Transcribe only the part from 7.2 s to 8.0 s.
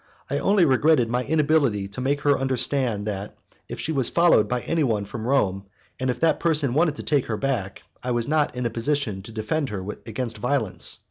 her back,